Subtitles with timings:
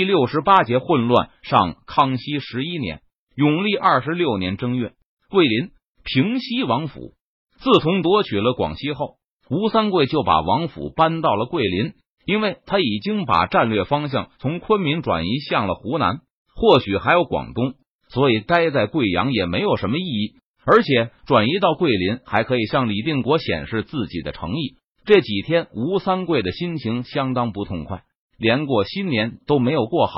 [0.00, 3.02] 第六十八节混乱上，康熙十一年，
[3.36, 4.94] 永历二十六年正月，
[5.28, 7.12] 桂林平西王府。
[7.58, 9.16] 自从夺取了广西后，
[9.50, 11.92] 吴三桂就把王府搬到了桂林，
[12.24, 16.20] 因为他已经把战略方向从昆明转移向了湖南，
[16.56, 17.74] 或许还有广东，
[18.08, 20.36] 所以待在贵阳也没有什么意义。
[20.64, 24.76] 而且转移到桂林，还可以向李定国显示自己的诚意。
[25.04, 28.04] 这几天，吴三桂的心情相当不痛快。
[28.40, 30.14] 连过新年都没有过好。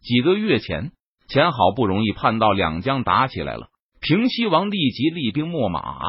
[0.00, 0.92] 几个月前，
[1.28, 3.68] 前好不容易盼到两江打起来了，
[4.00, 6.00] 平西王立即厉兵秣马，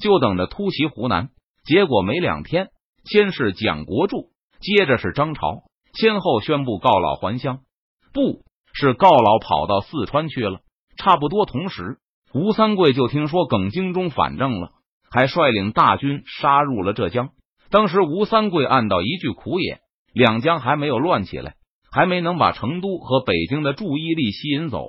[0.00, 1.30] 就等着突袭湖南。
[1.64, 2.68] 结果没两天，
[3.04, 5.64] 先是蒋国柱，接着是张朝，
[5.94, 7.58] 先后宣布告老还乡，
[8.12, 10.60] 不是告老跑到四川去了。
[10.96, 11.98] 差不多同时，
[12.32, 14.70] 吴三桂就听说耿精忠反正了，
[15.10, 17.30] 还率领大军杀入了浙江。
[17.68, 19.80] 当时吴三桂暗道一句苦也。
[20.12, 21.54] 两江还没有乱起来，
[21.90, 24.88] 还没能把成都和北京的注意力吸引走，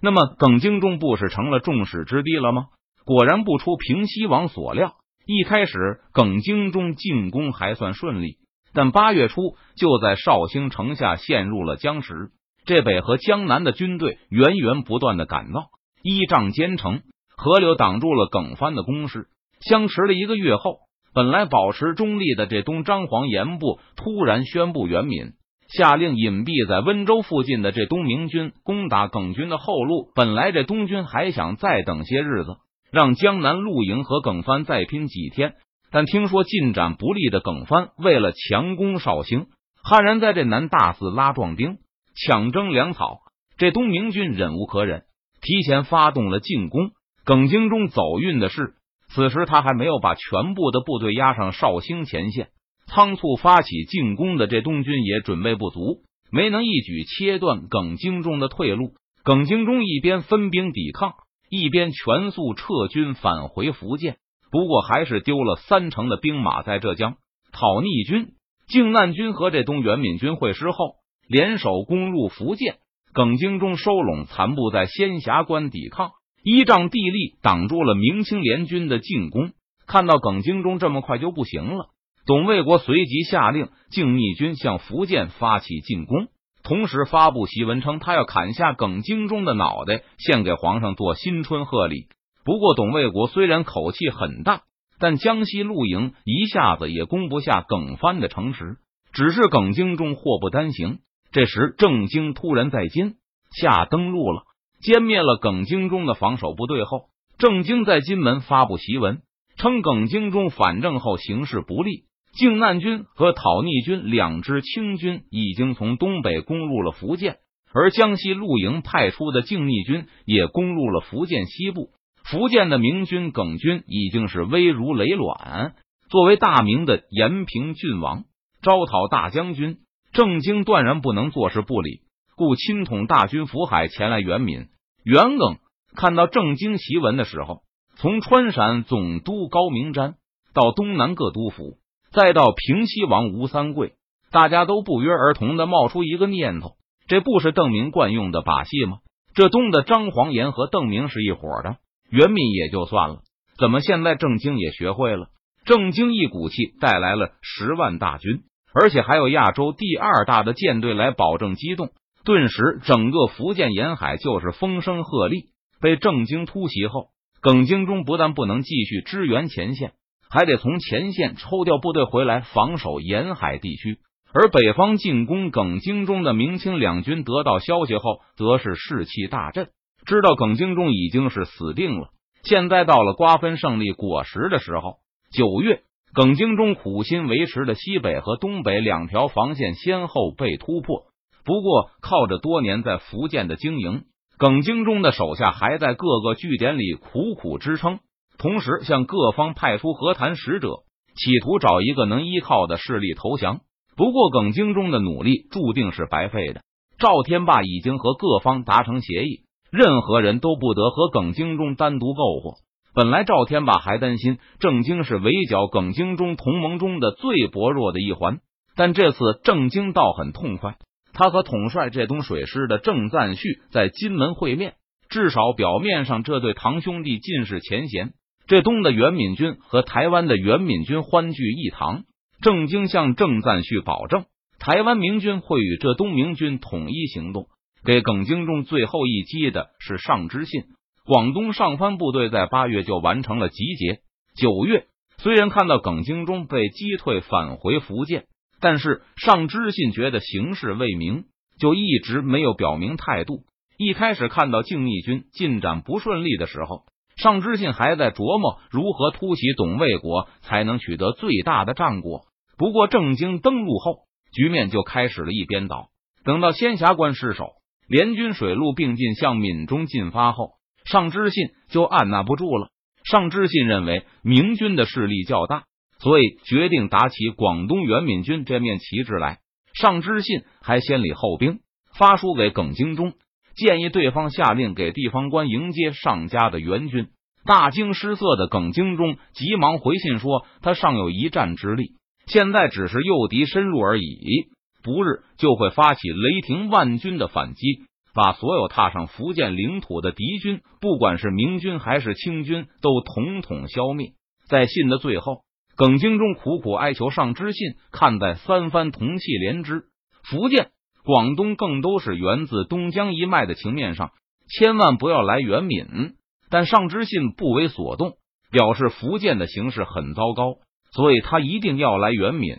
[0.00, 2.66] 那么耿精忠不是成了众矢之的了吗？
[3.04, 4.94] 果然不出平西王所料，
[5.26, 8.38] 一开始耿精忠进攻还算顺利，
[8.72, 12.30] 但八月初就在绍兴城下陷入了僵持。
[12.64, 15.66] 这北和江南的军队源源不断的赶到，
[16.02, 17.02] 依仗坚城，
[17.36, 19.28] 河流挡住了耿藩的攻势。
[19.60, 20.83] 相持了一个月后。
[21.14, 25.34] 本来保持中立的这东张黄岩部突然宣布援闽，
[25.68, 30.10] 下令隐蔽在温州附近的这东明军攻打耿军的后路。
[30.16, 32.56] 本来这东军还想再等些日子，
[32.90, 35.54] 让江南陆营和耿藩再拼几天，
[35.92, 39.46] 但听说进展不利的耿藩为了强攻绍兴，
[39.84, 41.78] 悍然在这南大肆拉壮丁，
[42.26, 43.20] 抢征粮草。
[43.56, 45.04] 这东明军忍无可忍，
[45.40, 46.90] 提前发动了进攻。
[47.24, 48.74] 耿精忠走运的是。
[49.14, 52.48] 此时他还没有把全部的部队压上绍兴前线，
[52.86, 58.94] 仓促发起进攻的这东军也准备不足，没能一举切断耿精忠的退路。
[59.22, 61.14] 耿精忠一边分兵抵抗，
[61.48, 64.16] 一边全速撤军返回福建。
[64.50, 67.14] 不过还是丢了三成的兵马在浙江。
[67.52, 68.32] 讨逆军、
[68.66, 70.96] 靖难军和这东原闽军会师后，
[71.28, 72.78] 联手攻入福建。
[73.12, 76.10] 耿精忠收拢残部在仙霞关抵抗。
[76.44, 79.50] 依仗地利挡住了明清联军的进攻。
[79.86, 81.86] 看到耿精忠这么快就不行了，
[82.26, 86.28] 董卫国随即下令靖逆军向福建发起进攻，
[86.62, 92.06] 同时发布檄文称他要砍下耿精忠的脑袋献给皇上做新春贺礼。
[92.44, 94.62] 不过董卫国虽然口气很大，
[94.98, 98.76] 但江西陆营一下子也攻不下耿藩的城池，
[99.12, 100.98] 只是耿精忠祸不单行。
[101.32, 103.16] 这时郑经突然在金
[103.50, 104.44] 下登陆了。
[104.84, 107.04] 歼灭了耿精忠的防守部队后，
[107.38, 109.22] 郑经在金门发布檄文，
[109.56, 117.38] 称耿精忠反正后形势不利，靖难军和讨逆军两支清军已经从东北攻入了福建，
[117.72, 121.88] 而江西陆营派出的靖逆军也攻入了福建西部。
[122.22, 125.76] 福建的明军耿军已经是危如累卵。
[126.10, 128.24] 作为大明的延平郡王，
[128.60, 129.78] 招讨大将军，
[130.12, 132.00] 郑经断然不能坐视不理，
[132.36, 134.66] 故亲统大军福海前来援闽。
[135.04, 135.58] 袁耿
[135.94, 137.60] 看到郑经檄文的时候，
[137.96, 140.14] 从川陕总督高明瞻
[140.54, 141.76] 到东南各督府，
[142.10, 143.92] 再到平西王吴三桂，
[144.30, 146.76] 大家都不约而同的冒出一个念头：
[147.06, 149.00] 这不是邓明惯用的把戏吗？
[149.34, 151.76] 这东的张黄岩和邓明是一伙的，
[152.08, 153.18] 袁敏也就算了，
[153.58, 155.26] 怎么现在郑经也学会了？
[155.66, 161.90] 郑经一股气带来了十万大军，而且还有亚洲第二大的舰队来保证机动。
[162.24, 165.48] 顿时，整个福建沿海就是风声鹤唳。
[165.80, 167.08] 被郑经突袭后，
[167.42, 169.92] 耿精忠不但不能继续支援前线，
[170.30, 173.98] 还得从前线抽调部队回来防守沿海地区。
[174.32, 179.68] 而北方进攻耿精忠的明清两军得到消息后，则是士气大振，
[180.06, 182.08] 知道耿精忠已经是死定了。
[182.42, 184.96] 现在到了瓜分胜利果实的时候。
[185.30, 185.82] 九月，
[186.14, 191.02] 耿精忠苦心维持的西北和东北两条防线先后被突破。
[191.44, 194.04] 不过，靠着多年在福建的经营，
[194.38, 198.00] 耿精忠的手下还在各个据点里苦苦支撑，
[198.38, 203.60] 同时向各方派出和谈使者，企图找一个能依靠的势力投降。
[203.94, 206.62] 不过，耿精忠的努力注定是白费的。
[206.98, 209.40] 赵天霸已经和各方达成协议，
[209.70, 212.54] 任何人都不得和耿精忠单独购货。
[212.94, 218.38] 本来赵天霸还担心郑经是围剿耿精忠同盟中的最薄弱的一环，
[218.76, 220.76] 但这次郑经倒很痛快。
[221.14, 224.74] 他和统帅这东水师的郑赞旭在金门会面，
[225.08, 228.12] 至少表面上这对堂兄弟尽是前嫌。
[228.46, 232.02] 这东的元敏军和台湾的元敏军欢聚一堂，
[232.42, 234.26] 郑经向郑赞旭保证，
[234.58, 237.46] 台湾明军会与浙东明军统一行动。
[237.84, 240.64] 给耿精忠最后一击的是上知信。
[241.06, 244.00] 广东上番部队在八月就完成了集结。
[244.34, 244.86] 九月，
[245.18, 248.24] 虽然看到耿精忠被击退返回福建，
[248.64, 251.24] 但是尚知信觉得形势未明，
[251.60, 253.42] 就一直没有表明态度。
[253.76, 262.22] 一开始看到靖密军进展不顺利的时候，尚知信还在琢磨如何突袭董卫国才能取得最大的战果。
[262.56, 265.90] 不过郑经登陆后，局面就开始了一边倒。
[266.24, 267.50] 等到仙霞关失守，
[267.86, 270.52] 联军水陆并进向闽中进发后。
[270.86, 272.68] 尚知信就按捺不住了。
[273.04, 275.64] 尚知信认为明军的势力较大，
[276.04, 279.38] 所以决定打起广东原闽军这面旗帜来。
[279.72, 281.60] 上知信还先礼后兵，
[281.98, 283.14] 发书给耿精忠，
[283.56, 287.08] 建议对方下令给地方官迎接上家的援军。
[287.46, 291.94] 大惊失色的耿精忠急忙回信说：“他尚有一战之力，
[292.26, 294.48] 现在只是诱敌深入而已，
[294.82, 297.66] 不日就会发起雷霆万钧的反击。”
[298.14, 304.10] 把所有踏上福建领土的敌军，不管是明军还是清军，都统统消灭。
[304.48, 305.38] 在信的最后，
[305.76, 309.84] 耿精忠苦苦哀求上知信，看在三番同气连枝，
[310.22, 310.70] 福建、
[311.04, 314.12] 广东更都是源自东江一脉的情面上，
[314.48, 316.14] 千万不要来援闽。
[316.48, 318.12] 但上知信不为所动，
[318.52, 320.58] 表示福建的形势很糟糕，
[320.92, 322.56] 所以他一定要来援闽。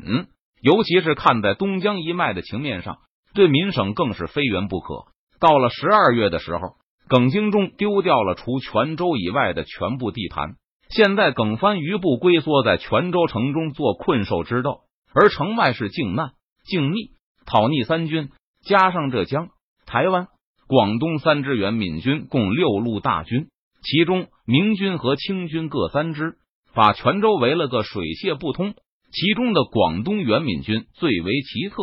[0.62, 2.98] 尤其是看在东江一脉的情面上，
[3.34, 5.06] 对闽省更是非援不可。
[5.40, 6.76] 到了十二月的时候，
[7.08, 10.56] 耿精忠丢掉了除泉州以外的全部地盘。
[10.96, 14.84] 现在耿帆余部龟缩在泉州城中做困兽之斗，
[15.14, 16.32] 而城外是靖难、
[16.64, 17.10] 靖逆、
[17.46, 18.30] 讨逆三军，
[18.64, 19.50] 加上浙江、
[19.86, 20.28] 台湾、
[20.70, 23.48] 广东三支援闽军，共六路大军，
[23.84, 26.36] 其中明军和清军各三支，
[26.74, 28.74] 把泉州围了个水泄不通。
[29.12, 31.76] 其中的广东援闽军最为奇特。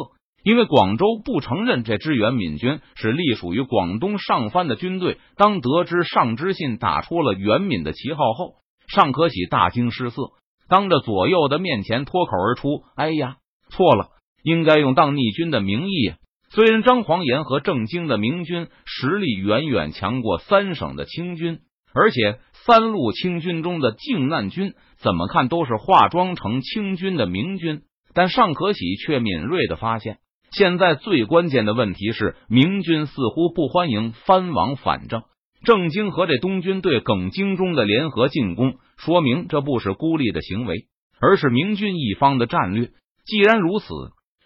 [0.42, 8.54] 因为广州不承认这支援闽军是隶属于广东上藩的军队，当得知上知信打出了援闽的旗号后，
[8.94, 10.32] 尚可喜大惊失色，
[10.68, 13.36] 当着左右的面前脱口而出：“哎呀，
[13.70, 14.08] 错了，
[14.42, 16.12] 应该用当逆军的名义。”
[16.54, 21.60] 虽然张煌岩和郑经的明军实力远远强过三省的清军，
[21.94, 30.18] 而且三路清军中的靖难军怎么看都是化妆成清军的明军，但尚可喜却敏锐的发现。
[30.50, 35.22] 现在最关键的问题是，明军似乎不欢迎藩王反正。
[35.64, 40.86] 郑经和这东军对耿精忠的联合进攻，说明这不是孤立的行为，
[41.20, 42.90] 而是明军一方的战略。
[43.24, 43.86] 既然如此，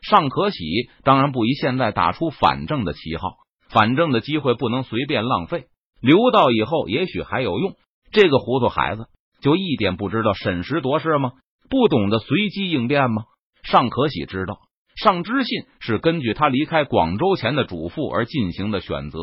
[0.03, 0.59] 尚可喜
[1.05, 3.31] 当然不宜现在打出反正的旗号。
[3.69, 5.65] 反正的机会不能随便浪费，
[6.01, 7.75] 留到以后也许还有用。
[8.13, 9.07] 这个糊涂孩子
[9.41, 11.33] 就一点不知道审时度势吗？
[11.69, 13.25] 不懂得随机应变吗？
[13.65, 14.59] 尚可喜知道。
[14.95, 19.19] 尚知信是根据他离开广州前的嘱咐而进行的选择。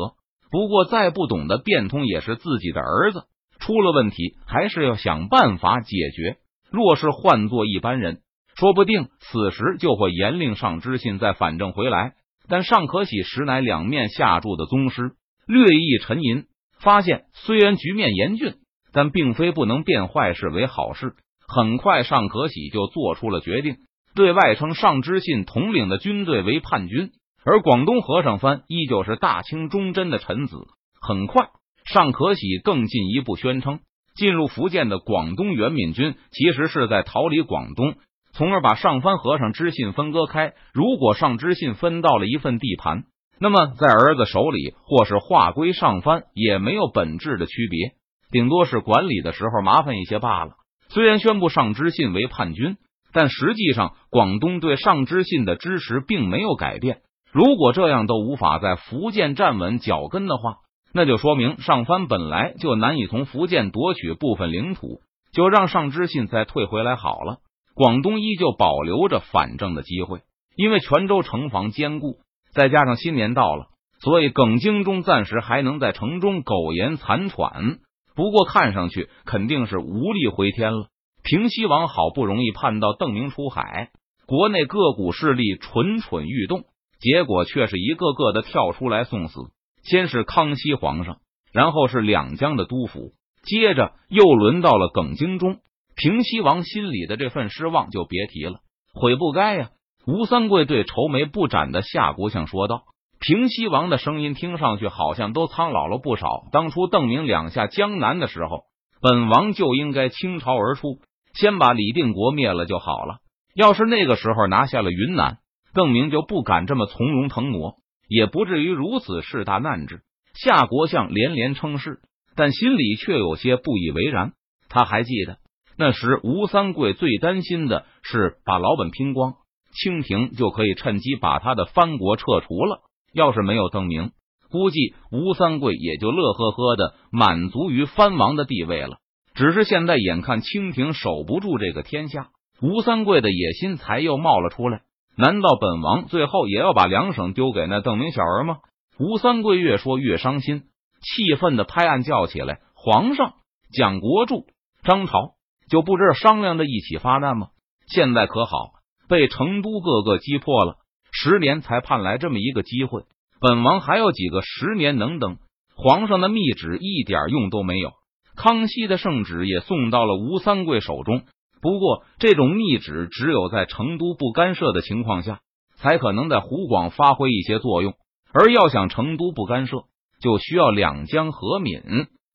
[0.54, 3.24] 不过，再不懂得变通也是自己的儿子，
[3.58, 6.36] 出了问题还是要想办法解决。
[6.70, 8.20] 若是换做一般人，
[8.56, 12.12] 说不定此时就会严令上知信再反正回来。
[12.48, 15.14] 但尚可喜实乃两面下注的宗师，
[15.48, 16.44] 略一沉吟，
[16.78, 18.54] 发现虽然局面严峻，
[18.92, 21.14] 但并非不能变坏事为好事。
[21.48, 23.78] 很快，尚可喜就做出了决定。
[24.14, 27.10] 对外称尚知信统领的军队为叛军，
[27.44, 30.56] 而广东和尚藩依旧是大清忠贞的臣子。
[31.00, 31.48] 很快，
[31.84, 33.80] 尚可喜更进一步宣称，
[34.14, 37.94] 进入福建的广东原闽军其实是在逃离广东，
[38.32, 40.54] 从而把上藩和尚知信分割开。
[40.72, 43.04] 如果上知信分到了一份地盘，
[43.38, 47.92] 那么在儿子手里或是划归上藩，也没有本质的区别，
[48.30, 50.52] 顶多是管理的时候麻烦一些罢了。
[50.88, 52.76] 虽然宣布上知信为叛军。
[53.16, 57.02] 但实际上，广东对上知信的支持并没有改变。
[57.34, 60.58] 如果这样都无法在福建站稳脚跟的话，
[60.92, 65.00] 那就说明上藩本来就难以从福建夺取部分领土。
[65.32, 67.38] 就让上知信再退回来好了。
[67.74, 70.20] 广东依旧保留着反正的机会，
[70.54, 72.18] 因为泉州城防坚固，
[72.52, 73.66] 再加上新年到了，
[73.98, 77.78] 所以耿精忠暂时还能在城中苟延残喘。
[78.14, 80.86] 不过看上去肯定是无力回天了。
[81.24, 83.90] 平西王好不容易盼到邓明出海，
[84.26, 86.62] 国内各股势力蠢蠢欲动，
[87.04, 89.38] 结果却是一个个的跳出来送死。
[89.82, 91.18] 先是康熙皇上，
[91.52, 95.58] 然后是两江的督府，接着又轮到了耿精忠。
[95.94, 98.60] 平西王心里的这份失望就别提了，
[98.94, 99.68] 悔不该呀！
[100.06, 102.84] 吴三桂对愁眉不展的夏国相说道。
[103.20, 106.26] 平西王的声音听上去好像都苍老了不少。
[106.52, 108.62] 当初邓明两下江南的时候，
[109.02, 110.98] 本王就应该倾巢而出。
[111.34, 113.16] 先把李定国灭了就好了。
[113.54, 115.38] 要是那个时候拿下了云南，
[115.74, 117.76] 邓明就不敢这么从容腾挪，
[118.08, 120.02] 也不至于如此势大难治。
[120.34, 121.98] 夏国相连连称是，
[122.36, 124.32] 但心里却有些不以为然。
[124.68, 125.38] 他还记得
[125.76, 129.34] 那时吴三桂最担心的是把老本拼光，
[129.72, 132.80] 清廷就可以趁机把他的藩国撤除了。
[133.12, 134.12] 要是没有邓明，
[134.50, 138.98] 估计吴三桂也就乐呵呵的满足于藩王的地位了。
[139.34, 142.28] 只是现在眼看清廷守不住这个天下，
[142.60, 144.82] 吴三桂的野心才又冒了出来。
[145.16, 148.58] 难道本王最后也要把两省丢给那邓明小儿吗？
[148.98, 150.62] 吴三桂越说越伤心，
[151.00, 153.34] 气愤的拍案叫起来：“皇上，
[153.72, 154.46] 蒋国柱！”
[154.82, 155.34] 张朝
[155.68, 157.48] 就不知商量着一起发难吗？
[157.86, 158.72] 现在可好，
[159.08, 160.76] 被成都各个击破了，
[161.12, 163.04] 十年才盼来这么一个机会，
[163.40, 165.38] 本王还有几个十年能等？
[165.76, 167.92] 皇上的密旨一点用都没有，
[168.36, 171.22] 康熙的圣旨也送到了吴三桂手中。
[171.64, 175.40] 不过，这种密旨只有在成都不干涉的情况下，
[175.76, 177.94] 才可能在湖广发挥一些作用。
[178.34, 179.84] 而要想成都不干涉，
[180.20, 181.80] 就需要两江和闽，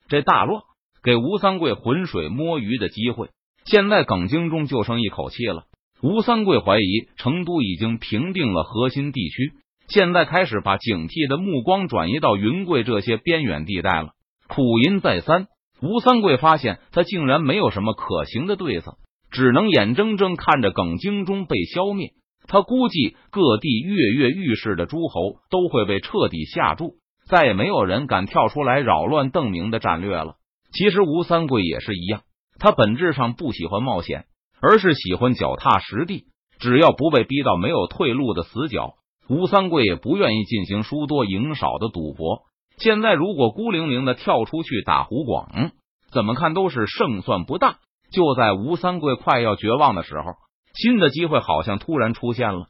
[0.08, 0.64] 这大乱。
[1.04, 3.30] 给吴三桂浑水摸鱼的机会，
[3.66, 5.66] 现在耿精忠就剩一口气了。
[6.02, 9.54] 吴三桂怀疑成都已经平定了核心地区，
[9.90, 14.14] 现在开始把警惕的目光转移到云贵这些边远地带了。
[14.48, 15.46] 苦吟再三，
[15.84, 18.98] 吴三桂发现他竟然没有什么可行的对策，
[19.32, 22.12] 只能眼睁睁看着耿精忠被消灭。
[22.48, 26.96] 他估计各地跃跃欲试的诸侯都会被彻底吓住，
[27.28, 30.36] 再也没有人敢跳出来扰乱邓明的战略了。
[30.72, 32.22] 其实吴三桂也是一样，
[32.58, 34.26] 他本质上不喜欢冒险，
[34.62, 36.26] 而是喜欢脚踏实地。
[36.60, 38.96] 只要不被逼到没有退路的死角，
[39.30, 42.42] 吴三桂也不愿意进行输多赢少的赌博。
[42.78, 45.72] 现在如果孤零零的跳出去打湖广，
[46.12, 47.78] 怎么看都是胜算不大。
[48.12, 50.34] 就在吴三桂快要绝望的时候，
[50.74, 52.68] 新的机会好像突然出现了。